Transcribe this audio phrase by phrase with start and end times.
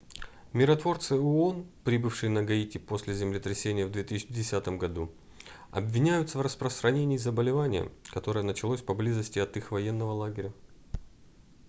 [0.53, 5.11] миротворцы оон прибывшие на гаити после землетрясения в 2010 году
[5.69, 10.51] обвиняются в распространении заболевания которое началось поблизости от их военного лагеря